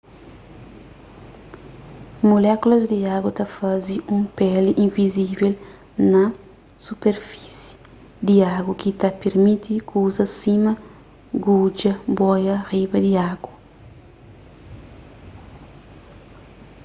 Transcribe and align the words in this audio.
mulékulas 2.27 2.83
di 2.91 2.99
agu 3.15 3.29
ta 3.37 3.45
faze 3.57 3.95
un 4.15 4.23
peli 4.37 4.71
invizivel 4.83 5.53
na 6.11 6.23
superfisi 6.85 7.71
di 8.25 8.35
agu 8.57 8.71
ki 8.81 8.91
ta 8.99 9.09
pirmiti 9.21 9.73
kuzas 9.89 10.31
sima 10.39 10.71
gudja 11.45 11.93
boia 12.17 12.55
riba 12.71 12.97
di 13.05 13.11
agu 13.31 13.51